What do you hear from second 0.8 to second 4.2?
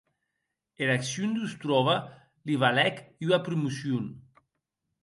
Era accion d’Ostrova li valec ua promocion.